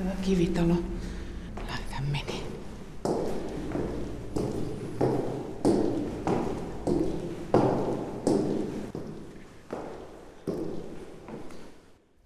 Hyvä 0.00 0.10
kivitalo. 0.22 0.74
Lähdetään 1.68 2.04
meni. 2.12 2.42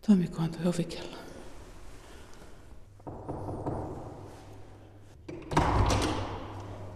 Toimikohan 0.07 0.51
tuo 0.51 0.73
ovikello? 0.77 1.17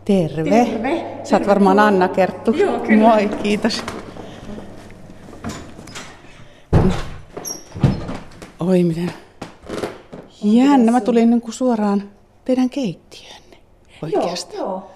Terve. 0.05 0.51
Terve. 0.51 1.19
Sä 1.25 1.37
oot 1.37 1.47
varmaan 1.47 1.79
Anna 1.79 2.09
Kerttu. 2.09 2.51
Joo, 2.51 2.81
kyllä. 2.81 3.09
Moi, 3.09 3.29
kiitos. 3.43 3.85
Oi, 8.61 8.85
miten 8.85 9.13
jännä. 10.43 10.93
Mä 10.93 11.01
tulin 11.01 11.31
niin 11.31 11.41
kuin 11.41 11.55
suoraan 11.55 12.11
teidän 12.45 12.71
keittiönne 12.71 13.57
oikeastaan. 14.03 14.59
Joo, 14.59 14.91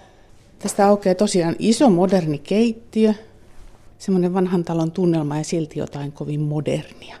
Tästä 0.59 0.87
aukeaa 0.87 1.15
tosiaan 1.15 1.55
iso 1.59 1.89
moderni 1.89 2.37
keittiö. 2.37 3.13
Semmoinen 3.97 4.33
vanhan 4.33 4.63
talon 4.63 4.91
tunnelma 4.91 5.37
ja 5.37 5.43
silti 5.43 5.79
jotain 5.79 6.11
kovin 6.11 6.41
modernia. 6.41 7.17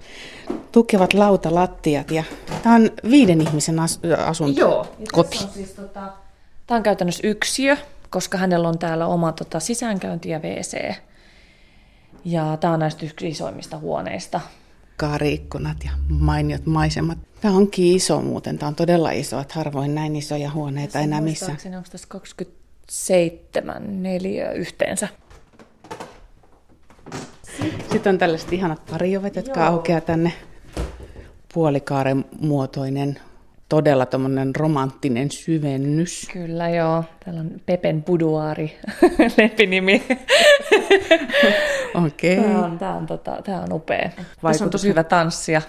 Tukevat 0.71 1.13
lautalattiat 1.13 2.11
ja 2.11 2.23
tämä 2.63 2.75
on 2.75 2.91
viiden 3.09 3.41
ihmisen 3.41 3.79
as- 3.79 3.99
asunto. 4.25 4.59
Joo. 4.59 4.87
Koti. 5.11 5.39
On 5.43 5.49
siis, 5.53 5.71
tota, 5.71 6.11
tämä 6.67 6.77
on 6.77 6.83
käytännössä 6.83 7.27
yksiö, 7.27 7.77
koska 8.09 8.37
hänellä 8.37 8.67
on 8.67 8.79
täällä 8.79 9.07
oma 9.07 9.31
tota, 9.31 9.59
sisäänkäynti 9.59 10.29
ja 10.29 10.39
WC. 10.39 10.95
Ja 12.25 12.57
tämä 12.59 12.73
on 12.73 12.79
näistä 12.79 13.05
yksi 13.05 13.27
isoimmista 13.27 13.77
huoneista. 13.77 14.41
Kaariikkunat 14.97 15.77
ja 15.85 15.91
mainiot 16.09 16.65
maisemat. 16.65 17.17
Tämä 17.41 17.55
onkin 17.55 17.95
iso 17.95 18.21
muuten, 18.21 18.57
tämä 18.57 18.67
on 18.67 18.75
todella 18.75 19.11
iso, 19.11 19.39
että 19.39 19.53
harvoin 19.53 19.95
näin 19.95 20.15
isoja 20.15 20.51
huoneita 20.51 20.99
enää 20.99 21.21
missään. 21.21 21.51
Muistaakseni 21.51 21.75
Onko 21.75 21.89
tässä 21.91 22.07
27 22.07 24.03
neljä 24.03 24.51
yhteensä? 24.51 25.07
Sitten 27.91 28.13
on 28.13 28.17
tällaiset 28.17 28.53
ihanat 28.53 28.85
pariovet, 28.91 29.35
jotka 29.35 29.59
Joo. 29.59 29.69
aukeaa 29.69 30.01
tänne 30.01 30.33
puolikaaren 31.53 32.25
muotoinen, 32.39 33.19
todella 33.69 34.05
tommonen 34.05 34.55
romanttinen 34.55 35.31
syvennys. 35.31 36.27
Kyllä 36.33 36.69
joo. 36.69 37.03
Täällä 37.25 37.41
on 37.41 37.51
Pepen 37.65 38.03
Buduari, 38.03 38.79
lempinimi. 39.37 40.03
Okei. 41.93 42.39
Okay. 42.39 42.51
Tämä 42.51 42.65
on, 42.65 42.79
tämä 42.79 42.93
on, 42.95 43.05
tota, 43.05 43.37
tämä 43.43 43.61
on 43.61 43.73
upea. 43.73 44.09
Tässä 44.09 44.21
on 44.21 44.43
Vaikutus- 44.43 44.71
tosi 44.71 44.87
hyvä 44.87 45.03
tanssia. 45.03 45.61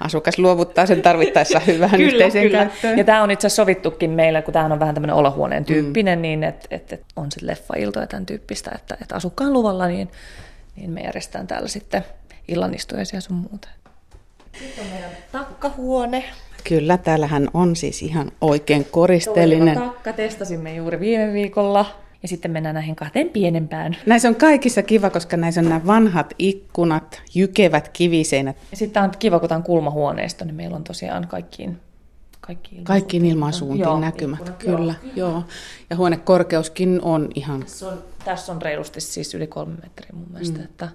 Asukas 0.00 0.38
luovuttaa 0.38 0.86
sen 0.86 1.02
tarvittaessa 1.02 1.60
hyvään 1.66 2.00
yhteiseen 2.00 2.50
käyttöön. 2.50 2.98
Ja 2.98 3.04
tämä 3.04 3.22
on 3.22 3.30
itse 3.30 3.46
asiassa 3.46 3.62
sovittukin 3.62 4.10
meillä, 4.10 4.42
kun 4.42 4.52
tämä 4.52 4.64
on 4.64 4.80
vähän 4.80 4.94
tämmöinen 4.94 5.16
olohuoneen 5.16 5.64
tyyppinen, 5.64 6.18
mm. 6.18 6.22
niin 6.22 6.44
että 6.44 6.68
et, 6.70 6.92
et 6.92 7.04
on 7.16 7.32
sitten 7.32 7.46
leffailto 7.46 8.00
ja 8.00 8.06
tämän 8.06 8.26
tyyppistä, 8.26 8.70
että, 8.74 8.96
että 9.02 9.14
asukkaan 9.14 9.52
luvalla, 9.52 9.86
niin, 9.86 10.10
niin 10.76 10.90
me 10.90 11.00
järjestetään 11.00 11.46
täällä 11.46 11.68
sitten 11.68 12.04
illanistujaisia 12.48 13.20
sun 13.20 13.36
muuta. 13.36 13.68
Sitten 14.58 14.84
on 14.84 14.90
meidän 14.90 15.10
takkahuone. 15.32 16.24
Kyllä, 16.68 16.98
täällähän 16.98 17.48
on 17.54 17.76
siis 17.76 18.02
ihan 18.02 18.32
oikein 18.40 18.84
koristeellinen. 18.84 19.74
Toimiva 19.74 19.92
takka 19.92 20.12
testasimme 20.12 20.74
juuri 20.74 21.00
viime 21.00 21.32
viikolla. 21.32 22.01
Ja 22.22 22.28
sitten 22.28 22.50
mennään 22.50 22.74
näihin 22.74 22.96
kahteen 22.96 23.28
pienempään. 23.28 23.96
Näissä 24.06 24.28
on 24.28 24.36
kaikissa 24.36 24.82
kiva, 24.82 25.10
koska 25.10 25.36
näissä 25.36 25.60
on 25.60 25.68
nämä 25.68 25.86
vanhat 25.86 26.34
ikkunat, 26.38 27.22
jykevät 27.34 27.88
kiviseinät. 27.88 28.56
Ja 28.70 28.76
sitten 28.76 29.02
on 29.02 29.10
kiva, 29.18 29.38
kun 29.38 29.48
tämä 29.48 29.56
on 29.56 29.62
kulmahuoneisto, 29.62 30.44
niin 30.44 30.54
meillä 30.54 30.76
on 30.76 30.84
tosiaan 30.84 31.28
kaikkiin, 31.28 31.80
kaikkiin, 32.40 32.84
Kaikkiin 32.84 33.26
ilmansuuntiin 33.26 33.84
Joo, 33.84 34.00
näkymät, 34.00 34.40
ikkunat, 34.40 34.62
kyllä, 34.62 34.94
joo. 35.16 35.44
Ja 35.90 35.96
huonekorkeuskin 35.96 37.00
on 37.02 37.28
ihan, 37.34 37.60
Tässä 37.60 37.88
on, 37.88 37.98
tässä 38.24 38.52
on 38.52 38.62
reilusti 38.62 39.00
siis 39.00 39.34
yli 39.34 39.46
kolme 39.46 39.74
metriä 39.82 40.10
mun 40.12 40.28
mielestä, 40.30 40.58
mm. 40.58 40.64
että 40.64 40.88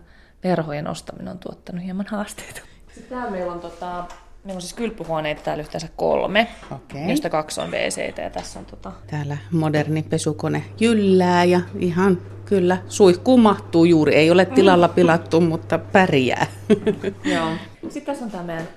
verhojen 0.44 0.88
ostaminen 0.88 1.32
on 1.32 1.40
tuottanut 1.40 1.84
hieman 1.84 2.06
haasteita. 2.10 2.62
Sitten 2.94 3.18
täällä 3.18 3.32
meillä 3.32 3.52
on, 3.52 3.60
tota, 3.60 4.06
meillä 4.48 4.58
on 4.58 4.62
siis 4.62 4.74
kylpyhuoneita 4.74 5.42
täällä 5.42 5.62
yhteensä 5.62 5.88
kolme, 5.96 6.48
Okei. 6.72 7.10
josta 7.10 7.30
kaksi 7.30 7.62
on 7.62 7.72
wc 7.72 8.18
ja 8.18 8.30
tässä 8.30 8.60
on 8.60 8.66
tota, 8.66 8.92
täällä 9.08 9.38
moderni 9.52 10.04
pesukone 10.04 10.64
jyllää 10.80 11.44
ja 11.44 11.62
ihan 11.80 12.18
kyllä 12.46 12.78
suihkuun 12.88 13.40
mahtuu 13.40 13.86
juuri. 13.86 14.16
Ei 14.16 14.32
ole 14.32 14.46
tilalla 14.46 14.88
pilattu, 14.88 15.42
mutta 15.42 15.78
pärjää. 15.78 16.48
Joo. 17.34 17.50
Sitten 17.82 18.06
tässä 18.06 18.26
on 18.26 18.32
tämä 18.32 18.44
meidän 18.44 18.68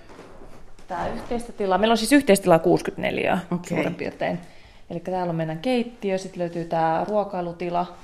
tämä 0.88 1.08
yhteistä 1.08 1.52
tilaa. 1.52 1.78
Meillä 1.78 1.92
on 1.92 1.98
siis 1.98 2.12
yhteistilaa 2.12 2.58
64 2.58 3.32
Okei. 3.32 3.44
okay. 3.50 3.68
suurin 3.68 3.94
piirtein. 3.94 4.38
Eli 4.90 5.00
täällä 5.00 5.30
on 5.30 5.36
meidän 5.36 5.58
keittiö, 5.58 6.18
sitten 6.18 6.40
löytyy 6.40 6.64
tämä 6.64 7.04
ruokailutila. 7.08 7.96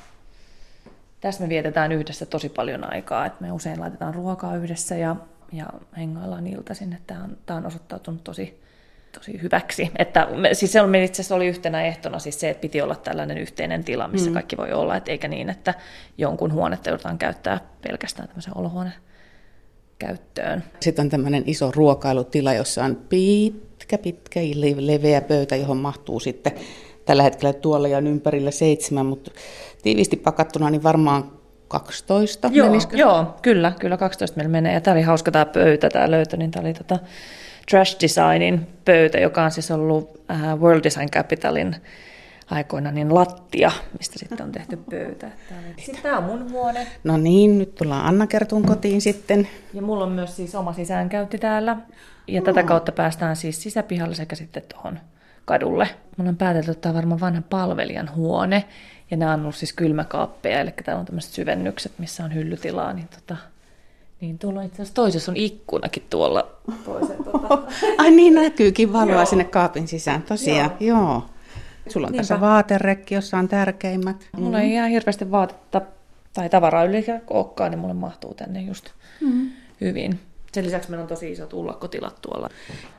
Tässä 1.21 1.43
me 1.43 1.49
vietetään 1.49 1.93
yhdessä 1.93 2.27
tosi 2.27 2.49
paljon 2.49 2.93
aikaa, 2.93 3.27
että 3.27 3.45
me 3.45 3.53
usein 3.53 3.81
laitetaan 3.81 4.15
ruokaa 4.15 4.57
yhdessä 4.57 4.97
ja, 4.97 5.17
ja 5.53 5.67
hengaillaan 5.97 6.47
iltaisin, 6.47 6.93
että 6.93 7.15
tämä 7.15 7.25
on, 7.25 7.37
tämä 7.47 7.57
on 7.57 7.67
osoittautunut 7.67 8.25
tosi, 8.25 8.61
tosi 9.13 9.43
hyväksi. 9.43 9.91
Että 9.99 10.29
siis 10.53 10.73
se 10.73 10.81
on, 10.81 10.95
itse 10.95 11.23
asiassa 11.23 11.35
oli 11.35 11.47
yhtenä 11.47 11.83
ehtona 11.83 12.19
siis 12.19 12.41
se, 12.41 12.51
että 12.51 12.61
piti 12.61 12.83
olla 12.83 12.95
tällainen 12.95 13.39
yhteinen 13.39 13.85
tila, 13.85 14.09
missä 14.09 14.31
mm. 14.31 14.35
kaikki 14.35 14.57
voi 14.57 14.73
olla, 14.73 14.97
että 14.97 15.11
eikä 15.11 15.29
niin, 15.29 15.51
että 15.51 15.75
jonkun 16.19 16.53
huonetta 16.53 16.89
joudutaan 16.89 17.19
käyttää 17.19 17.61
pelkästään 17.83 18.29
tämmöisen 18.29 18.59
olohuone 18.59 18.93
käyttöön. 19.99 20.65
Sitten 20.81 21.03
on 21.03 21.11
tämmöinen 21.11 21.43
iso 21.47 21.71
ruokailutila, 21.75 22.55
jossa 22.55 22.85
on 22.85 22.97
pitkä, 23.09 23.99
pitkä, 23.99 24.41
le- 24.41 24.87
leveä 24.87 25.21
pöytä, 25.21 25.57
johon 25.57 25.77
mahtuu 25.77 26.21
sitten 26.21 26.53
tällä 27.05 27.23
hetkellä 27.23 27.53
tuolla 27.53 27.89
ja 27.89 27.99
on 27.99 28.07
ympärillä 28.07 28.51
seitsemän, 28.51 29.07
mutta 29.07 29.31
tiiviisti 29.83 30.17
pakattuna 30.17 30.71
niin 30.71 30.83
varmaan 30.83 31.36
12 31.69 32.49
Joo, 32.53 32.67
menisikö? 32.67 32.97
joo, 32.97 33.37
kyllä, 33.43 33.73
kyllä 33.81 33.97
12 33.97 34.37
meillä 34.37 34.51
menee. 34.51 34.75
Ja 34.75 34.81
tämä 34.81 34.93
oli 34.95 35.03
hauska 35.03 35.31
tämä 35.31 35.47
pöytä, 35.47 35.89
tämä 35.89 36.11
löytö, 36.11 36.37
niin 36.37 36.51
tämä 36.51 36.61
oli 36.67 36.75
tota 36.75 36.99
Trash 37.71 37.97
Designin 38.03 38.67
pöytä, 38.85 39.19
joka 39.19 39.43
on 39.45 39.51
siis 39.51 39.71
ollut 39.71 40.23
äh, 40.31 40.59
World 40.61 40.85
Design 40.85 41.11
Capitalin 41.11 41.77
aikoina 42.51 42.91
niin 42.91 43.15
lattia, 43.15 43.73
mistä 43.99 44.19
sitten 44.19 44.43
on 44.43 44.53
tehty 44.53 44.77
pöytä. 44.91 45.31
Sitten 45.77 46.03
tämä 46.03 46.19
on 46.19 46.25
mun 46.25 46.51
huone. 46.53 46.87
No 47.05 47.17
niin, 47.17 47.59
nyt 47.59 47.75
tullaan 47.75 48.07
Anna 48.07 48.27
Kertun 48.27 48.67
kotiin 48.67 49.01
sitten. 49.01 49.49
Ja 49.75 49.83
mulla 49.83 50.05
on 50.05 50.13
myös 50.13 50.37
siis 50.37 50.55
oma 50.55 50.73
sisäänkäynti 50.73 51.39
täällä. 51.39 51.77
Ja 52.29 52.43
tätä 52.43 52.63
kautta 52.63 52.93
päästään 52.93 53.37
siis 53.37 53.63
sisäpihalle 53.63 54.15
sekä 54.15 54.37
sitten 54.37 54.63
tuohon 54.75 54.99
kadulle. 55.45 55.89
Mulla 56.17 56.29
on 56.29 56.37
päätetty, 56.37 56.71
että 56.71 56.83
tämä 56.83 56.91
on 56.91 56.97
varmaan 56.97 57.21
vanhan 57.21 57.45
palvelijan 57.51 58.15
huone. 58.15 58.65
Ja 59.11 59.17
nämä 59.17 59.33
on 59.33 59.41
ollut 59.41 59.55
siis 59.55 59.73
kylmäkaappeja, 59.73 60.61
eli 60.61 60.71
täällä 60.85 61.01
on 61.01 61.07
tämmöiset 61.07 61.33
syvennykset, 61.33 61.93
missä 61.99 62.25
on 62.25 62.35
hyllytilaa. 62.35 62.93
Niin, 62.93 63.09
tota, 63.09 63.37
niin 64.21 64.39
tuolla 64.39 64.63
itse 64.63 64.77
asiassa 64.77 64.95
toisessa 64.95 65.33
on 65.33 65.37
ikkunakin 65.37 66.03
tuolla 66.11 66.51
toisen. 66.85 67.25
Tota. 67.25 67.59
Ai 67.99 68.11
niin, 68.11 68.35
näkyykin 68.35 68.93
valoa 68.93 69.25
sinne 69.25 69.45
kaapin 69.45 69.89
sisään, 69.89 70.23
tosiaan, 70.23 70.71
joo. 70.81 70.99
joo. 70.99 71.27
Sulla 71.89 72.07
on 72.07 72.13
Niinpä. 72.13 72.23
tässä 72.23 72.41
vaaterekki, 72.41 73.15
jossa 73.15 73.39
on 73.39 73.49
tärkeimmät. 73.49 74.29
Mulla 74.37 74.61
ei 74.61 74.73
ihan 74.73 74.91
hirveästi 74.91 75.31
vaatetta 75.31 75.83
tai 76.33 76.49
tavaraa 76.49 76.85
yli 76.85 77.05
olekaan, 77.31 77.71
niin 77.71 77.79
mulle 77.79 77.95
mahtuu 77.95 78.35
tänne 78.35 78.61
just 78.61 78.91
mm. 79.21 79.51
hyvin. 79.81 80.21
Sen 80.53 80.65
lisäksi 80.65 80.91
meillä 80.91 81.03
on 81.03 81.09
tosi 81.09 81.33
isot 81.33 81.53
ullakkotilat 81.53 82.23
tuolla. 82.23 82.51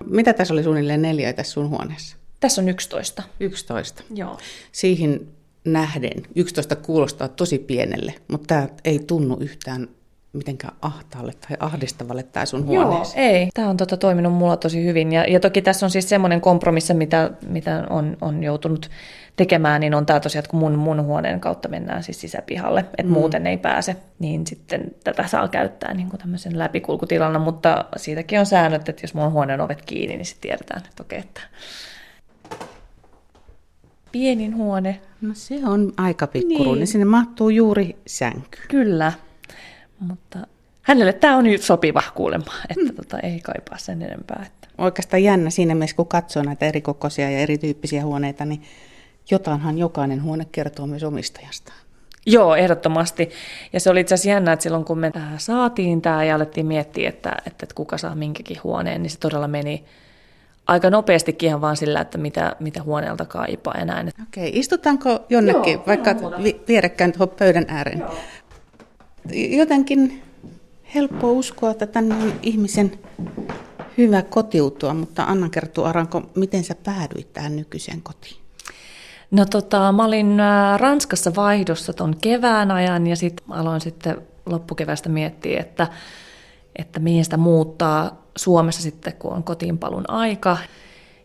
Mitä 0.05 0.33
tässä 0.33 0.53
oli 0.53 0.63
suunnilleen 0.63 1.01
neljä 1.01 1.33
tässä 1.33 1.51
sun 1.51 1.69
huoneessa? 1.69 2.17
Tässä 2.39 2.61
on 2.61 2.69
11. 2.69 3.23
11. 3.39 4.03
Joo. 4.15 4.37
Siihen 4.71 5.27
nähden 5.65 6.23
11 6.35 6.75
kuulostaa 6.75 7.27
tosi 7.27 7.59
pienelle, 7.59 8.13
mutta 8.27 8.47
tämä 8.47 8.67
ei 8.85 8.99
tunnu 8.99 9.37
yhtään 9.39 9.87
mitenkään 10.33 10.73
ahtaalle 10.81 11.33
tai 11.47 11.57
ahdistavalle 11.59 12.23
tämä 12.23 12.45
sun 12.45 12.65
huoneesi. 12.65 13.19
Joo, 13.19 13.27
ei. 13.27 13.49
Tämä 13.53 13.69
on 13.69 13.77
tota, 13.77 13.97
toiminut 13.97 14.33
mulla 14.33 14.57
tosi 14.57 14.85
hyvin. 14.85 15.13
Ja, 15.13 15.23
ja 15.23 15.39
toki 15.39 15.61
tässä 15.61 15.85
on 15.85 15.89
siis 15.89 16.09
semmoinen 16.09 16.41
kompromissi, 16.41 16.93
mitä, 16.93 17.31
mitä 17.47 17.87
on, 17.89 18.17
on 18.21 18.43
joutunut 18.43 18.89
tekemään, 19.35 19.81
niin 19.81 19.93
on 19.93 20.05
tämä 20.05 20.19
tosiaan, 20.19 20.39
että 20.39 20.51
kun 20.51 20.59
mun, 20.59 20.75
mun 20.75 21.03
huoneen 21.03 21.39
kautta 21.39 21.69
mennään 21.69 22.03
siis 22.03 22.21
sisäpihalle, 22.21 22.79
että 22.79 23.03
mm. 23.03 23.09
muuten 23.09 23.47
ei 23.47 23.57
pääse, 23.57 23.95
niin 24.19 24.47
sitten 24.47 24.95
tätä 25.03 25.27
saa 25.27 25.47
käyttää 25.47 25.93
niin 25.93 26.09
kuin 26.09 26.19
tämmöisen 26.19 26.59
läpikulkutilana, 26.59 27.39
mutta 27.39 27.85
siitäkin 27.97 28.39
on 28.39 28.45
säännöt, 28.45 28.89
että 28.89 29.03
jos 29.03 29.13
mun 29.13 29.31
huoneen 29.31 29.61
ovet 29.61 29.81
kiinni, 29.85 30.17
niin 30.17 30.25
sitten 30.25 30.49
tiedetään, 30.49 30.81
että 30.89 31.03
okei, 31.03 31.19
että 31.19 31.41
pienin 34.17 34.55
huone, 34.55 34.99
No 35.21 35.29
se 35.33 35.59
on 35.65 35.93
aika 35.97 36.27
pikkuruinen. 36.27 36.65
Niin. 36.65 36.79
Niin. 36.79 36.87
Sinne 36.87 37.05
mahtuu 37.05 37.49
juuri 37.49 37.95
sänky. 38.07 38.59
kyllä, 38.67 39.11
mutta 39.99 40.39
hänelle 40.81 41.13
tämä 41.13 41.37
on 41.37 41.43
nyt 41.43 41.61
sopiva 41.61 42.03
kuulemma, 42.15 42.53
että 42.69 42.91
mm. 42.91 42.95
tota, 42.95 43.19
ei 43.19 43.39
kaipaa 43.39 43.77
sen 43.77 44.01
enempää. 44.01 44.43
Että. 44.47 44.67
Oikeastaan 44.77 45.23
jännä 45.23 45.49
siinä 45.49 45.75
mielessä, 45.75 45.95
kun 45.95 46.07
katsoo 46.07 46.43
näitä 46.43 46.65
eri 46.65 46.81
kokoisia 46.81 47.31
ja 47.31 47.39
erityyppisiä 47.39 48.05
huoneita, 48.05 48.45
niin 48.45 48.61
jotainhan 49.31 49.77
jokainen 49.77 50.23
huone 50.23 50.45
kertoo 50.51 50.87
myös 50.87 51.03
omistajastaan. 51.03 51.77
Joo, 52.25 52.55
ehdottomasti. 52.55 53.29
Ja 53.73 53.79
se 53.79 53.89
oli 53.89 53.99
itse 53.99 54.15
asiassa 54.15 54.29
jännä, 54.29 54.53
että 54.53 54.63
silloin 54.63 54.85
kun 54.85 54.99
me 54.99 55.11
äh, 55.15 55.23
saatiin 55.37 56.01
tämä 56.01 56.23
ja 56.23 56.35
alettiin 56.35 56.65
miettiä, 56.65 57.09
että, 57.09 57.31
että, 57.45 57.63
että 57.63 57.75
kuka 57.75 57.97
saa 57.97 58.15
minkäkin 58.15 58.57
huoneen, 58.63 59.03
niin 59.03 59.11
se 59.11 59.19
todella 59.19 59.47
meni 59.47 59.85
aika 60.67 60.89
nopeastikin 60.89 61.47
ihan 61.47 61.61
vaan 61.61 61.77
sillä, 61.77 62.01
että 62.01 62.17
mitä, 62.17 62.55
mitä 62.59 62.83
huoneelta 62.83 63.25
kaipaa 63.25 63.75
ja 63.79 63.85
näin. 63.85 64.11
Okei, 64.23 64.51
istutaanko 64.59 65.25
jonnekin, 65.29 65.73
Joo, 65.73 65.83
vaikka 65.87 66.15
vi- 66.43 66.61
vierekkäin 66.67 67.11
tuohon 67.11 67.35
pöydän 67.39 67.65
ääreen? 67.67 67.99
Joo. 67.99 68.15
Jotenkin 69.57 70.21
helppo 70.95 71.31
uskoa, 71.31 71.71
että 71.71 71.87
tänne 71.87 72.15
on 72.15 72.33
ihmisen 72.41 72.91
hyvä 73.97 74.21
kotiutua, 74.21 74.93
mutta 74.93 75.23
Anna 75.23 75.49
kertoo 75.49 75.85
Aranko, 75.85 76.21
miten 76.35 76.63
sä 76.63 76.75
päädyit 76.83 77.33
tähän 77.33 77.55
nykyiseen 77.55 78.01
kotiin? 78.01 78.37
No 79.31 79.45
tota, 79.45 79.91
mä 79.91 80.05
olin 80.05 80.39
äh, 80.39 80.79
Ranskassa 80.79 81.35
vaihdossa 81.35 81.93
ton 81.93 82.15
kevään 82.21 82.71
ajan 82.71 83.07
ja 83.07 83.15
sitten 83.15 83.45
aloin 83.49 83.81
sitten 83.81 84.21
loppukevästä 84.45 85.09
miettiä, 85.09 85.59
että, 85.59 85.87
että 86.75 86.99
mihin 86.99 87.23
sitä 87.23 87.37
muuttaa 87.37 88.26
Suomessa 88.37 88.81
sitten, 88.81 89.13
kun 89.13 89.33
on 89.33 89.43
kotiinpalun 89.43 90.09
aika. 90.09 90.57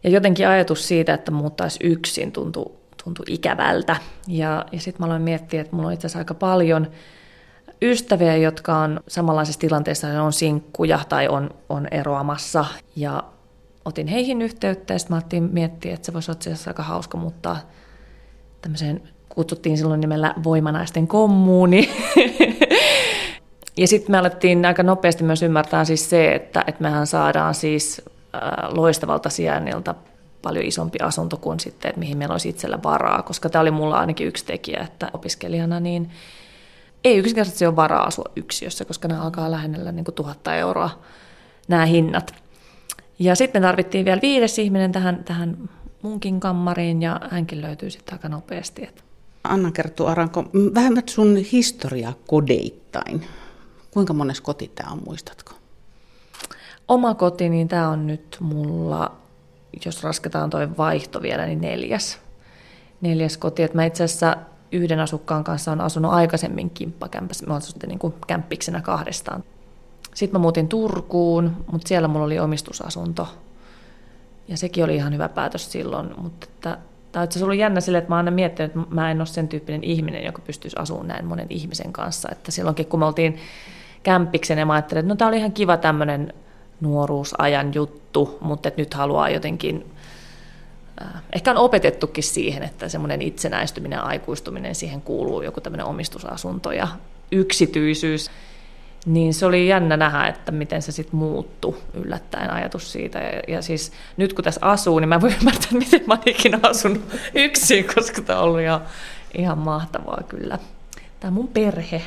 Ja 0.04 0.10
jotenkin 0.10 0.48
ajatus 0.48 0.88
siitä, 0.88 1.14
että 1.14 1.30
muuttaisi 1.30 1.78
yksin 1.82 2.32
tuntui, 2.32 2.72
tuntui 3.04 3.24
ikävältä. 3.28 3.96
Ja, 4.28 4.66
ja 4.72 4.80
sitten 4.80 5.02
mä 5.02 5.06
aloin 5.06 5.22
miettiä, 5.22 5.60
että 5.60 5.76
mulla 5.76 5.88
on 5.88 5.94
itse 5.94 6.06
asiassa 6.06 6.18
aika 6.18 6.34
paljon 6.34 6.86
ystäviä, 7.82 8.36
jotka 8.36 8.76
on 8.76 9.00
samanlaisessa 9.08 9.60
tilanteessa, 9.60 10.22
on 10.22 10.32
sinkkuja 10.32 11.00
tai 11.08 11.28
on, 11.28 11.50
on 11.68 11.88
eroamassa. 11.90 12.64
Ja 12.96 13.24
otin 13.84 14.06
heihin 14.06 14.42
yhteyttä 14.42 14.94
ja 14.94 14.98
sitten 14.98 15.14
mä 15.14 15.16
ajattelin 15.16 15.50
miettiä, 15.52 15.94
että 15.94 16.06
se 16.06 16.12
voisi 16.12 16.30
olla 16.30 16.40
aika 16.66 16.82
hauska 16.82 17.18
muuttaa 17.18 17.58
tämmöiseen, 18.60 19.02
kutsuttiin 19.28 19.78
silloin 19.78 20.00
nimellä 20.00 20.34
voimanaisten 20.44 21.06
kommuuni. 21.06 21.90
ja 23.76 23.88
sitten 23.88 24.10
me 24.10 24.18
alettiin 24.18 24.66
aika 24.66 24.82
nopeasti 24.82 25.24
myös 25.24 25.42
ymmärtää 25.42 25.84
siis 25.84 26.10
se, 26.10 26.34
että, 26.34 26.64
että 26.66 26.82
mehän 26.82 27.06
saadaan 27.06 27.54
siis 27.54 28.02
loistavalta 28.68 29.30
sijainnilta 29.30 29.94
paljon 30.42 30.64
isompi 30.64 30.98
asunto 31.02 31.36
kuin 31.36 31.60
sitten, 31.60 31.88
että 31.88 31.98
mihin 31.98 32.18
meillä 32.18 32.32
olisi 32.32 32.48
itsellä 32.48 32.82
varaa, 32.82 33.22
koska 33.22 33.48
tämä 33.50 33.60
oli 33.60 33.70
mulla 33.70 33.98
ainakin 33.98 34.26
yksi 34.26 34.44
tekijä, 34.44 34.80
että 34.80 35.10
opiskelijana 35.12 35.80
niin 35.80 36.10
ei 37.04 37.18
yksinkertaisesti 37.18 37.66
ole 37.66 37.76
varaa 37.76 38.04
asua 38.04 38.24
yksiössä, 38.36 38.84
koska 38.84 39.08
ne 39.08 39.18
alkaa 39.18 39.50
lähennellä 39.50 39.92
niin 39.92 40.04
kuin 40.04 40.14
tuhatta 40.14 40.54
euroa 40.54 40.90
nämä 41.68 41.86
hinnat. 41.86 42.34
Ja 43.18 43.34
sitten 43.34 43.62
tarvittiin 43.62 44.04
vielä 44.04 44.20
viides 44.22 44.58
ihminen 44.58 44.92
tähän, 44.92 45.24
tähän 45.24 45.70
munkin 46.02 46.40
kammariin 46.40 47.02
ja 47.02 47.20
hänkin 47.30 47.62
löytyy 47.62 47.90
sitten 47.90 48.14
aika 48.14 48.28
nopeasti. 48.28 48.88
Anna 49.44 49.72
kertoo 49.72 50.06
Aranko, 50.06 50.44
vähän 50.74 51.02
sun 51.06 51.36
historiaa 51.36 52.12
kodeittain. 52.26 53.24
Kuinka 53.92 54.12
mones 54.12 54.40
koti 54.40 54.72
tämä 54.74 54.92
on, 54.92 55.02
muistatko? 55.06 55.52
Oma 56.88 57.14
koti, 57.14 57.48
niin 57.48 57.68
tämä 57.68 57.88
on 57.88 58.06
nyt 58.06 58.36
mulla, 58.40 59.16
jos 59.84 60.02
rasketaan 60.02 60.50
toi 60.50 60.76
vaihto 60.76 61.22
vielä, 61.22 61.46
niin 61.46 61.60
neljäs. 61.60 62.18
Neljäs 63.00 63.36
koti. 63.36 63.62
Et 63.62 63.74
mä 63.74 63.84
itse 63.84 64.04
asiassa 64.04 64.36
yhden 64.72 65.00
asukkaan 65.00 65.44
kanssa 65.44 65.72
on 65.72 65.80
asunut 65.80 66.12
aikaisemmin 66.12 66.70
kimppakämpässä. 66.70 67.46
Mä 67.46 67.52
olen 67.52 67.62
niin 67.86 67.98
kuin 67.98 68.14
kämppiksenä 68.26 68.80
kahdestaan. 68.80 69.44
Sitten 70.14 70.40
mä 70.40 70.42
muutin 70.42 70.68
Turkuun, 70.68 71.64
mutta 71.72 71.88
siellä 71.88 72.08
mulla 72.08 72.26
oli 72.26 72.38
omistusasunto. 72.38 73.28
Ja 74.48 74.56
sekin 74.56 74.84
oli 74.84 74.96
ihan 74.96 75.14
hyvä 75.14 75.28
päätös 75.28 75.72
silloin, 75.72 76.10
mutta 76.16 76.46
että, 76.50 76.78
tämä 77.12 77.22
on 77.36 77.42
ollut 77.42 77.56
jännä 77.56 77.80
sille, 77.80 77.98
että 77.98 78.08
mä 78.08 78.14
oon 78.14 78.18
aina 78.26 78.30
miettinyt, 78.30 78.76
että 78.76 78.94
mä 78.94 79.10
en 79.10 79.20
ole 79.20 79.26
sen 79.26 79.48
tyyppinen 79.48 79.84
ihminen, 79.84 80.24
joka 80.24 80.42
pystyisi 80.42 80.76
asumaan 80.78 81.08
näin 81.08 81.24
monen 81.24 81.46
ihmisen 81.50 81.92
kanssa. 81.92 82.28
Että 82.32 82.50
silloinkin, 82.50 82.86
kun 82.86 83.00
me 83.00 83.06
oltiin 83.06 83.38
kämppiksen, 84.02 84.58
ja 84.58 84.66
mä 84.66 84.72
ajattelin, 84.72 85.00
että 85.00 85.08
no 85.08 85.16
tämä 85.16 85.28
oli 85.28 85.38
ihan 85.38 85.52
kiva 85.52 85.76
tämmöinen 85.76 86.32
nuoruusajan 86.80 87.74
juttu, 87.74 88.38
mutta 88.40 88.68
että 88.68 88.80
nyt 88.80 88.94
haluaa 88.94 89.28
jotenkin 89.28 89.92
Äh, 91.00 91.22
ehkä 91.32 91.50
on 91.50 91.56
opetettukin 91.56 92.24
siihen, 92.24 92.62
että 92.62 92.88
semmoinen 92.88 93.22
itsenäistyminen 93.22 93.96
ja 93.96 94.02
aikuistuminen, 94.02 94.74
siihen 94.74 95.02
kuuluu 95.02 95.42
joku 95.42 95.60
tämmöinen 95.60 95.86
omistusasunto 95.86 96.72
ja 96.72 96.88
yksityisyys. 97.32 98.30
Niin 99.06 99.34
se 99.34 99.46
oli 99.46 99.68
jännä 99.68 99.96
nähdä, 99.96 100.26
että 100.26 100.52
miten 100.52 100.82
se 100.82 100.92
sitten 100.92 101.16
muuttui 101.16 101.76
yllättäen 101.94 102.50
ajatus 102.50 102.92
siitä. 102.92 103.18
Ja, 103.18 103.42
ja 103.48 103.62
siis 103.62 103.92
nyt 104.16 104.32
kun 104.32 104.44
tässä 104.44 104.60
asuu, 104.62 104.98
niin 104.98 105.08
mä 105.08 105.20
voin 105.20 105.34
ymmärtää, 105.40 105.78
miten 105.78 106.02
mä 106.06 106.14
olen 106.14 106.28
ikinä 106.28 106.58
asunut 106.62 107.02
yksin, 107.34 107.84
koska 107.94 108.22
tämä 108.22 108.38
on 108.38 108.44
ollut 108.44 108.60
ihan, 108.60 108.80
ihan 109.38 109.58
mahtavaa 109.58 110.22
kyllä. 110.28 110.58
Tämä 111.20 111.30
mun 111.30 111.48
perhe. 111.48 112.02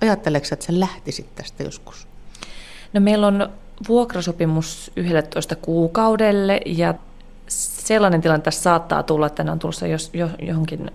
Ajatteleeko 0.00 0.46
että 0.52 0.66
sä 0.66 0.80
lähtisit 0.80 1.34
tästä 1.34 1.62
joskus? 1.62 2.08
No 2.92 3.00
meillä 3.00 3.26
on 3.26 3.48
vuokrasopimus 3.88 4.92
11 4.96 5.56
kuukaudelle 5.56 6.60
ja 6.66 6.94
sellainen 7.48 8.20
tilanne 8.20 8.42
tässä 8.42 8.62
saattaa 8.62 9.02
tulla, 9.02 9.26
että 9.26 9.52
on 9.52 9.58
tulossa 9.58 9.86
jos, 9.86 10.10
jo, 10.12 10.28
johonkin 10.38 10.90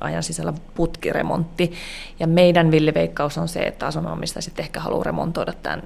ajan 0.00 0.22
sisällä 0.22 0.52
putkiremontti. 0.74 1.72
Ja 2.20 2.26
meidän 2.26 2.70
villiveikkaus 2.70 3.38
on 3.38 3.48
se, 3.48 3.60
että 3.60 3.86
asunnonomistaja 3.86 4.42
sitten 4.42 4.62
ehkä 4.62 4.80
haluaa 4.80 5.04
remontoida 5.04 5.52
tämän 5.52 5.82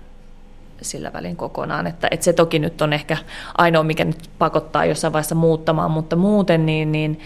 sillä 0.82 1.12
välin 1.12 1.37
kokonaan. 1.37 1.87
Että, 1.87 2.08
että 2.10 2.25
se 2.25 2.32
toki 2.32 2.58
nyt 2.58 2.82
on 2.82 2.93
ehkä 2.93 3.17
ainoa, 3.58 3.82
mikä 3.82 4.05
nyt 4.05 4.31
pakottaa 4.38 4.84
jossain 4.84 5.12
vaiheessa 5.12 5.34
muuttamaan, 5.34 5.90
mutta 5.90 6.17
muuten 6.17 6.67
niin, 6.67 6.93
niin 6.93 7.20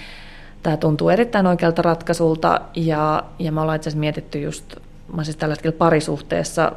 tämä 0.63 0.77
tuntuu 0.77 1.09
erittäin 1.09 1.47
oikealta 1.47 1.83
ratkaisulta. 1.83 2.61
Ja, 2.77 3.25
ja 3.39 3.53
me 3.53 3.61
ollaan 3.61 3.77
itse 3.77 3.89
asiassa 3.89 4.01
mietitty 4.01 4.41
just, 4.41 4.77
mä 5.13 5.25
siis 5.25 5.37
tällä 5.37 5.53
hetkellä 5.53 5.77
parisuhteessa, 5.77 6.73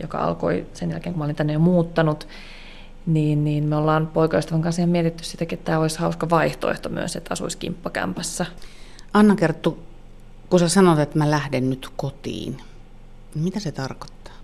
joka 0.00 0.18
alkoi 0.18 0.66
sen 0.72 0.90
jälkeen, 0.90 1.12
kun 1.12 1.18
mä 1.18 1.24
olin 1.24 1.36
tänne 1.36 1.52
jo 1.52 1.58
muuttanut, 1.58 2.28
niin, 3.06 3.44
niin 3.44 3.64
me 3.64 3.76
ollaan 3.76 4.06
poikaystävän 4.06 4.62
kanssa 4.62 4.82
ihan 4.82 4.90
mietitty 4.90 5.24
sitäkin, 5.24 5.58
että 5.58 5.66
tämä 5.66 5.78
olisi 5.78 5.98
hauska 5.98 6.30
vaihtoehto 6.30 6.88
myös, 6.88 7.16
että 7.16 7.32
asuisi 7.32 7.58
kimppakämpässä. 7.58 8.46
Anna 9.14 9.36
Kerttu, 9.36 9.78
kun 10.50 10.60
sä 10.60 10.68
sanot, 10.68 10.98
että 10.98 11.18
mä 11.18 11.30
lähden 11.30 11.70
nyt 11.70 11.88
kotiin, 11.96 12.56
niin 13.34 13.44
mitä 13.44 13.60
se 13.60 13.72
tarkoittaa? 13.72 14.34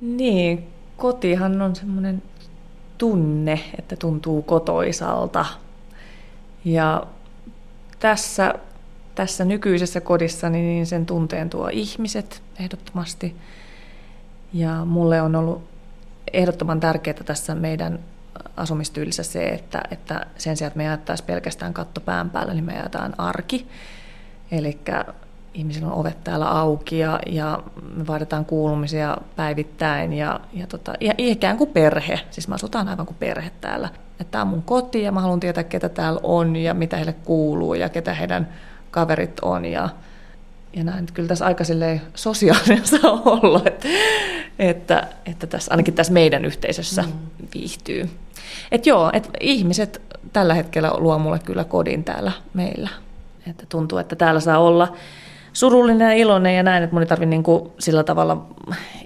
Niin, 0.00 0.68
kotihan 0.96 1.62
on 1.62 1.76
semmoinen 1.76 2.22
tunne, 2.98 3.60
että 3.78 3.96
tuntuu 3.96 4.42
kotoisalta. 4.42 5.46
Ja 6.64 7.06
tässä, 7.98 8.54
tässä 9.18 9.44
nykyisessä 9.44 10.00
kodissa 10.00 10.48
niin 10.48 10.86
sen 10.86 11.06
tunteen 11.06 11.50
tuo 11.50 11.68
ihmiset 11.72 12.42
ehdottomasti. 12.60 13.36
Ja 14.52 14.84
mulle 14.84 15.22
on 15.22 15.36
ollut 15.36 15.68
ehdottoman 16.32 16.80
tärkeää 16.80 17.22
tässä 17.24 17.54
meidän 17.54 17.98
asumistyylissä 18.56 19.22
se, 19.22 19.48
että, 19.48 19.82
että 19.90 20.26
sen 20.36 20.56
sijaan, 20.56 20.68
että 20.68 20.76
me 20.76 20.84
jaettaisiin 20.84 21.26
pelkästään 21.26 21.74
katto 21.74 22.00
pään 22.00 22.30
päällä, 22.30 22.54
niin 22.54 22.64
me 22.64 22.74
jaetaan 22.74 23.14
arki. 23.18 23.68
Eli 24.50 24.78
ihmisillä 25.54 25.88
on 25.88 26.00
ovet 26.00 26.24
täällä 26.24 26.50
auki 26.50 26.98
ja, 26.98 27.20
ja 27.26 27.62
me 27.94 28.06
vaihdetaan 28.06 28.44
kuulumisia 28.44 29.16
päivittäin 29.36 30.12
ja, 30.12 30.40
ja, 30.52 30.66
tota, 30.66 30.94
ikään 31.18 31.56
kuin 31.56 31.70
perhe. 31.70 32.20
Siis 32.30 32.48
me 32.48 32.54
asutaan 32.54 32.88
aivan 32.88 33.06
kuin 33.06 33.16
perhe 33.16 33.50
täällä. 33.60 33.88
Tämä 34.30 34.42
on 34.42 34.48
mun 34.48 34.62
koti 34.62 35.02
ja 35.02 35.12
mä 35.12 35.20
haluan 35.20 35.40
tietää, 35.40 35.64
ketä 35.64 35.88
täällä 35.88 36.20
on 36.22 36.56
ja 36.56 36.74
mitä 36.74 36.96
heille 36.96 37.12
kuuluu 37.12 37.74
ja 37.74 37.88
ketä 37.88 38.14
heidän 38.14 38.48
kaverit 38.90 39.40
on. 39.40 39.64
Ja, 39.64 39.88
ja 40.72 40.84
näin, 40.84 40.98
että 40.98 41.12
kyllä 41.12 41.28
tässä 41.28 41.46
aika 41.46 41.64
sosiaalinen 42.14 42.86
saa 42.86 43.22
olla, 43.24 43.62
että, 43.64 43.88
että, 44.58 45.06
että 45.26 45.46
tässä, 45.46 45.72
ainakin 45.72 45.94
tässä 45.94 46.12
meidän 46.12 46.44
yhteisössä 46.44 47.02
mm. 47.02 47.12
viihtyy. 47.54 48.10
Et 48.72 48.86
joo, 48.86 49.10
että 49.12 49.28
ihmiset 49.40 50.02
tällä 50.32 50.54
hetkellä 50.54 50.92
luo 50.96 51.18
mulle 51.18 51.38
kyllä 51.38 51.64
kodin 51.64 52.04
täällä 52.04 52.32
meillä. 52.54 52.88
Että 53.50 53.66
tuntuu, 53.68 53.98
että 53.98 54.16
täällä 54.16 54.40
saa 54.40 54.58
olla 54.58 54.96
surullinen 55.52 56.06
ja 56.06 56.12
iloinen 56.12 56.56
ja 56.56 56.62
näin, 56.62 56.82
että 56.82 56.94
mun 56.94 57.02
ei 57.02 57.06
tarvitse 57.06 57.30
niin 57.30 57.44
sillä 57.78 58.04
tavalla 58.04 58.46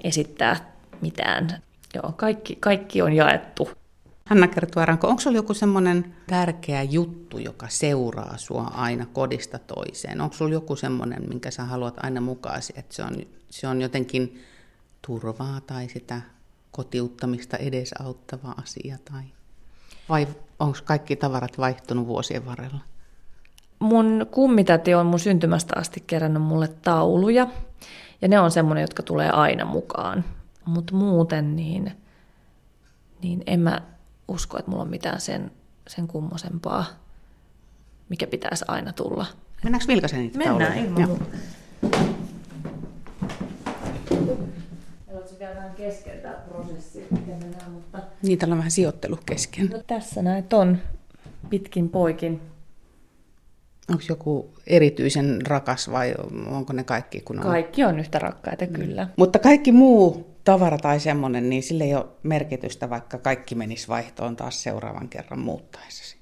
esittää 0.03 0.55
mitään. 1.01 1.47
Joo, 1.95 2.13
kaikki, 2.15 2.57
kaikki 2.59 3.01
on 3.01 3.13
jaettu 3.13 3.69
Hanna 4.25 4.47
Kertuaranko, 4.47 5.07
onko 5.07 5.21
sinulla 5.21 5.37
joku 5.37 5.53
semmoinen 5.53 6.15
tärkeä 6.27 6.83
juttu, 6.83 7.37
joka 7.37 7.67
seuraa 7.69 8.37
sua 8.37 8.63
aina 8.63 9.05
kodista 9.05 9.59
toiseen? 9.59 10.21
Onko 10.21 10.35
sinulla 10.35 10.53
joku 10.53 10.75
semmoinen, 10.75 11.23
minkä 11.29 11.51
sä 11.51 11.63
haluat 11.63 12.03
aina 12.03 12.21
mukaasi, 12.21 12.73
että 12.75 12.95
se 12.95 13.03
on, 13.03 13.15
se 13.49 13.67
on 13.67 13.81
jotenkin 13.81 14.41
turvaa 15.07 15.61
tai 15.61 15.89
sitä 15.89 16.21
kotiuttamista 16.71 17.57
edesauttava 17.57 18.55
asia? 18.63 18.97
Tai... 19.11 19.23
Vai 20.09 20.27
onko 20.59 20.77
kaikki 20.83 21.15
tavarat 21.15 21.57
vaihtunut 21.57 22.07
vuosien 22.07 22.45
varrella? 22.45 22.79
Mun 23.79 24.25
kummitäti 24.31 24.93
on 24.93 25.05
mun 25.05 25.19
syntymästä 25.19 25.73
asti 25.79 26.03
kerännyt 26.07 26.43
mulle 26.43 26.67
tauluja, 26.67 27.47
ja 28.21 28.27
ne 28.27 28.39
on 28.39 28.51
semmoinen, 28.51 28.81
jotka 28.81 29.03
tulee 29.03 29.29
aina 29.29 29.65
mukaan. 29.65 30.25
Mutta 30.65 30.95
muuten 30.95 31.55
niin, 31.55 31.91
niin 33.21 33.43
en 33.47 33.59
mä 33.59 33.81
usko, 34.27 34.59
että 34.59 34.71
mulla 34.71 34.83
on 34.83 34.89
mitään 34.89 35.21
sen, 35.21 35.51
sen 35.87 36.07
kummosempaa, 36.07 36.85
mikä 38.09 38.27
pitäisi 38.27 38.65
aina 38.67 38.93
tulla. 38.93 39.25
Mennäänkö 39.63 39.87
vilkaisen 39.87 40.19
niitä 40.19 40.37
Mennään 40.37 40.77
ilman 40.77 41.19
käydään 45.43 45.75
kesken 45.75 46.19
tämä 46.21 46.33
prosessi, 46.33 47.07
miten 47.11 47.39
mennään, 47.39 47.71
mutta... 47.71 47.99
Niin, 48.21 48.39
täällä 48.39 48.53
on 48.53 48.57
vähän 48.57 48.71
sijoittelu 48.71 49.19
kesken. 49.25 49.67
No, 49.67 49.83
tässä 49.87 50.21
näet 50.21 50.53
on 50.53 50.77
pitkin 51.49 51.89
poikin. 51.89 52.41
Onko 53.89 54.03
joku 54.09 54.53
erityisen 54.67 55.39
rakas 55.47 55.91
vai 55.91 56.13
onko 56.51 56.73
ne 56.73 56.83
kaikki 56.83 57.21
kun 57.21 57.39
on? 57.39 57.45
Kaikki 57.45 57.83
on 57.83 57.99
yhtä 57.99 58.19
rakkaita, 58.19 58.65
mm. 58.65 58.73
kyllä. 58.73 59.07
Mutta 59.17 59.39
kaikki 59.39 59.71
muu 59.71 60.33
tavara 60.43 60.77
tai 60.77 60.99
semmoinen, 60.99 61.49
niin 61.49 61.63
sille 61.63 61.83
ei 61.83 61.95
ole 61.95 62.05
merkitystä, 62.23 62.89
vaikka 62.89 63.17
kaikki 63.17 63.55
menisi 63.55 63.87
vaihtoon 63.87 64.35
taas 64.35 64.63
seuraavan 64.63 65.09
kerran 65.09 65.39
muuttaessasi. 65.39 66.17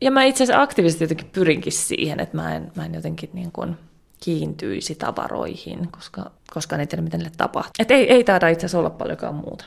Ja 0.00 0.10
mä 0.10 0.24
itse 0.24 0.44
asiassa 0.44 0.62
aktiivisesti 0.62 1.04
jotenkin 1.04 1.30
pyrinkin 1.32 1.72
siihen, 1.72 2.20
että 2.20 2.36
mä 2.36 2.56
en, 2.56 2.72
mä 2.76 2.84
en 2.84 2.94
jotenkin 2.94 3.30
niin 3.32 3.52
kuin 3.52 3.76
kiintyisi 4.20 4.94
tavaroihin, 4.94 5.88
koska, 5.90 6.30
koska 6.54 6.76
ei 6.76 6.86
tiedä, 6.86 7.02
miten 7.02 7.20
ne 7.20 7.30
tapahtuu. 7.36 7.72
Et 7.78 7.90
ei, 7.90 8.12
ei 8.12 8.24
taida 8.24 8.48
itse 8.48 8.66
asiassa 8.66 8.78
olla 8.78 8.90
paljonkaan 8.90 9.34
muuta. 9.34 9.64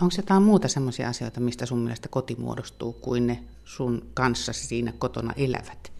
Onko 0.00 0.14
jotain 0.16 0.42
muuta 0.42 0.68
sellaisia 0.68 1.08
asioita, 1.08 1.40
mistä 1.40 1.66
sun 1.66 1.78
mielestä 1.78 2.08
koti 2.08 2.36
muodostuu, 2.38 2.92
kuin 2.92 3.26
ne 3.26 3.38
sun 3.64 4.10
kanssasi 4.14 4.66
siinä 4.66 4.92
kotona 4.98 5.32
elävät? 5.36 5.93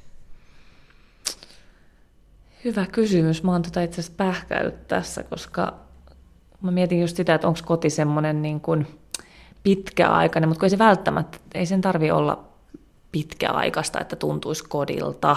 Hyvä 2.64 2.86
kysymys. 2.86 3.42
Mä 3.42 3.52
oon 3.52 3.62
tota 3.62 3.82
itse 3.82 4.00
asiassa 4.00 4.16
pähkäyt 4.16 4.88
tässä, 4.88 5.22
koska 5.22 5.74
mä 6.62 6.70
mietin 6.70 7.00
just 7.00 7.16
sitä, 7.16 7.34
että 7.34 7.48
onko 7.48 7.60
koti 7.64 7.90
semmoinen 7.90 8.42
niin 8.42 8.60
kuin 8.60 8.86
pitkäaikainen, 9.62 10.48
mutta 10.48 10.60
kun 10.60 10.66
ei 10.66 10.70
se 10.70 10.78
välttämättä, 10.78 11.38
ei 11.54 11.66
sen 11.66 11.80
tarvi 11.80 12.10
olla 12.10 12.44
pitkäaikaista, 13.12 14.00
että 14.00 14.16
tuntuisi 14.16 14.64
kodilta. 14.68 15.36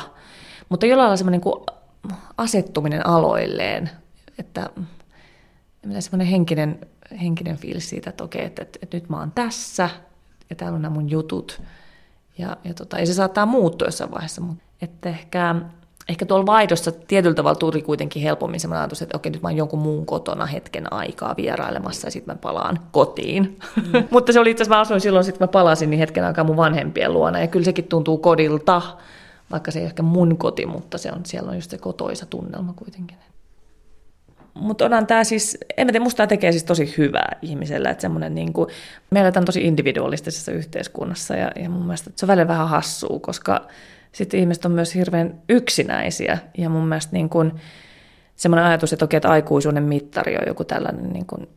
Mutta 0.70 0.86
jollain 0.86 1.06
lailla 1.06 1.18
semmoinen 1.18 1.42
niin 1.46 1.66
asettuminen 2.38 3.08
aloilleen, 3.08 3.90
että 4.40 4.70
semmoinen 6.00 6.28
henkinen, 6.28 6.80
henkinen 7.22 7.58
fiilis 7.58 7.90
siitä, 7.90 8.10
että 8.10 8.24
okei, 8.24 8.46
että, 8.46 8.62
että, 8.62 8.80
että 8.82 8.98
nyt 8.98 9.10
mä 9.10 9.20
oon 9.20 9.32
tässä 9.32 9.90
ja 10.50 10.56
täällä 10.56 10.76
on 10.76 10.82
nämä 10.82 10.94
mun 10.94 11.10
jutut. 11.10 11.62
Ja, 12.38 12.58
ja 12.64 12.74
tota, 12.74 13.00
ja 13.00 13.06
se 13.06 13.14
saattaa 13.14 13.46
muuttua 13.46 13.88
jossain 13.88 14.12
vaiheessa, 14.12 14.42
mutta 14.42 14.64
että 14.82 15.10
ehkä 15.10 15.56
ehkä 16.10 16.26
tuolla 16.26 16.46
vaihdossa 16.46 16.92
tietyllä 16.92 17.36
tavalla 17.36 17.56
tuli 17.56 17.82
kuitenkin 17.82 18.22
helpommin 18.22 18.60
sellainen 18.60 18.82
ajatus, 18.82 19.02
että 19.02 19.18
okei, 19.18 19.32
nyt 19.32 19.42
mä 19.42 19.48
oon 19.48 19.58
jonkun 19.58 19.80
muun 19.80 20.06
kotona 20.06 20.46
hetken 20.46 20.94
aikaa 20.94 21.36
vierailemassa 21.38 22.08
ja 22.08 22.12
sitten 22.12 22.36
mä 22.36 22.40
palaan 22.42 22.80
kotiin. 22.92 23.60
Mm. 23.76 24.04
Mutta 24.12 24.34
se 24.34 24.40
oli 24.40 24.52
itse 24.52 24.64
asiassa, 24.64 24.76
mä 24.76 24.82
asuin 24.82 25.02
silloin, 25.02 25.26
sitten 25.26 25.44
mä 25.44 25.52
palasin 25.52 25.90
niin 25.90 26.00
hetken 26.00 26.24
aikaa 26.24 26.44
mun 26.44 26.58
vanhempien 26.58 27.14
luona 27.14 27.40
ja 27.40 27.48
kyllä 27.48 27.66
sekin 27.66 27.88
tuntuu 27.88 28.18
kodilta, 28.18 28.82
vaikka 29.52 29.72
se 29.72 29.80
ei 29.80 29.86
ehkä 29.86 30.04
mun 30.04 30.38
koti, 30.38 30.66
mutta 30.66 30.98
se 30.98 31.12
on, 31.12 31.22
siellä 31.26 31.50
on 31.50 31.56
just 31.56 31.72
se 31.72 31.78
kotoisa 31.78 32.26
tunnelma 32.26 32.74
kuitenkin. 32.74 33.18
Mutta 34.60 34.86
onhan 34.86 35.08
tämä 35.08 35.24
siis, 35.24 35.58
en 35.78 35.88
mä 35.88 35.92
tiedä, 35.92 36.04
musta 36.04 36.28
tekee 36.28 36.52
siis 36.52 36.64
tosi 36.64 36.94
hyvää 36.98 37.38
ihmisellä, 37.42 37.90
että 37.90 38.02
semmoinen 38.02 38.36
niin 38.36 38.54
kuin, 38.54 38.70
me 39.10 39.20
eletään 39.20 39.46
tosi 39.46 39.68
individualistisessa 39.68 40.52
yhteiskunnassa 40.52 41.36
ja, 41.36 41.52
ja 41.56 41.70
mun 41.70 41.82
mielestä 41.82 42.10
se 42.16 42.26
on 42.26 42.28
välillä 42.28 42.48
vähän 42.48 42.70
hassua, 42.70 43.20
koska 43.20 43.68
sitten 44.12 44.40
ihmiset 44.40 44.66
on 44.66 44.72
myös 44.72 44.96
hirveän 44.96 45.42
yksinäisiä 45.50 46.38
ja 46.58 46.70
mun 46.70 46.88
mielestä 46.88 47.14
niin 47.14 47.30
kuin 47.30 47.54
semmoinen 48.36 48.66
ajatus, 48.66 48.94
että 48.94 49.06
okei, 49.06 49.18
että 49.18 49.30
aikuisuuden 49.30 49.84
mittari 49.84 50.36
on 50.38 50.48
joku 50.48 50.64
tällainen 50.64 51.14
niin 51.14 51.26
kuin 51.26 51.48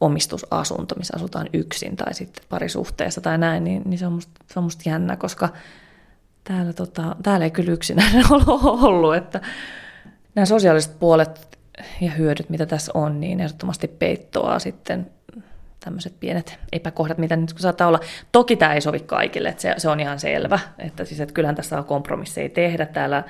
omistusasunto, 0.00 0.94
missä 0.94 1.16
asutaan 1.16 1.48
yksin 1.52 1.96
tai 1.96 2.14
sitten 2.14 2.44
parisuhteessa 2.48 3.20
tai 3.20 3.38
näin, 3.38 3.64
niin, 3.64 3.82
niin 3.84 3.98
se, 3.98 4.06
on 4.06 4.12
musta, 4.12 4.44
se 4.46 4.58
on 4.58 4.64
musta 4.64 4.88
jännä, 4.88 5.16
koska 5.16 5.48
täällä, 6.44 6.72
tota, 6.72 7.16
täällä 7.22 7.44
ei 7.44 7.50
kyllä 7.50 7.72
yksinäinen 7.72 8.24
ole 8.32 8.44
ollut, 8.88 9.14
että 9.14 9.40
nämä 10.34 10.46
sosiaaliset 10.46 10.98
puolet 10.98 11.53
ja 12.00 12.10
hyödyt, 12.10 12.50
mitä 12.50 12.66
tässä 12.66 12.92
on, 12.94 13.20
niin 13.20 13.40
ehdottomasti 13.40 13.88
peittoaa 13.88 14.58
sitten 14.58 15.06
tämmöiset 15.84 16.20
pienet 16.20 16.58
epäkohdat, 16.72 17.18
mitä 17.18 17.36
nyt 17.36 17.54
saattaa 17.56 17.88
olla. 17.88 18.00
Toki 18.32 18.56
tämä 18.56 18.74
ei 18.74 18.80
sovi 18.80 19.00
kaikille, 19.00 19.48
että 19.48 19.62
se, 19.62 19.74
se 19.76 19.88
on 19.88 20.00
ihan 20.00 20.20
selvä, 20.20 20.58
että, 20.78 21.04
siis, 21.04 21.20
että 21.20 21.34
kyllähän 21.34 21.56
tässä 21.56 21.78
on 21.78 21.84
kompromisseja 21.84 22.48
tehdä. 22.48 22.86
Täällä 22.86 23.24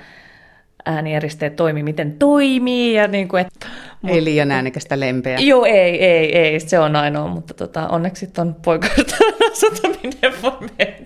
äänieristeet 0.84 1.56
toimii, 1.56 1.82
miten 1.82 2.12
toimii. 2.18 2.94
Ja 2.94 3.08
niin 3.08 3.28
kuin, 3.28 3.40
että, 3.40 3.66
mutta, 4.02 4.16
ei 4.16 4.24
liian 4.24 4.50
äänekästä 4.50 5.00
lempeä. 5.00 5.38
Joo, 5.38 5.64
ei, 5.64 6.04
ei, 6.04 6.38
ei, 6.38 6.60
se 6.60 6.78
on 6.78 6.96
ainoa, 6.96 7.28
mutta 7.28 7.54
tota, 7.54 7.88
onneksi 7.88 8.30
on 8.38 8.56
poikaista 8.64 9.16
asunto, 9.52 9.88
minne 10.02 10.42
voi 10.42 10.68
mennä 10.78 11.03